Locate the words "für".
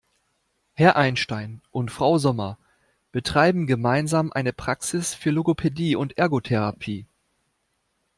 5.13-5.29